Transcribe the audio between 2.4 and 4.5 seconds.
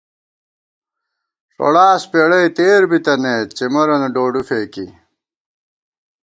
تېر بِتَنَئیت، څِمَرَنہ ڈوڈُو